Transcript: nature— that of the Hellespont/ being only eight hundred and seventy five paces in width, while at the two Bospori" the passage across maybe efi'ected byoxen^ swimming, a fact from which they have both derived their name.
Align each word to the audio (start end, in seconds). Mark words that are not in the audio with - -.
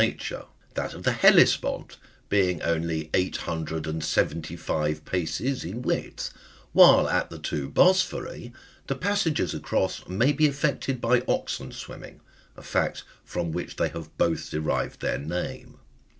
nature— 0.01 0.45
that 0.73 0.95
of 0.95 1.03
the 1.03 1.11
Hellespont/ 1.11 1.95
being 2.27 2.59
only 2.63 3.11
eight 3.13 3.37
hundred 3.37 3.85
and 3.85 4.03
seventy 4.03 4.55
five 4.55 5.05
paces 5.05 5.63
in 5.63 5.83
width, 5.83 6.33
while 6.73 7.07
at 7.07 7.29
the 7.29 7.37
two 7.37 7.69
Bospori" 7.69 8.51
the 8.87 8.95
passage 8.95 9.53
across 9.53 10.07
maybe 10.07 10.47
efi'ected 10.47 10.97
byoxen^ 10.99 11.71
swimming, 11.71 12.19
a 12.57 12.63
fact 12.63 13.03
from 13.23 13.51
which 13.51 13.75
they 13.75 13.89
have 13.89 14.09
both 14.17 14.49
derived 14.49 15.01
their 15.01 15.19
name. 15.19 15.77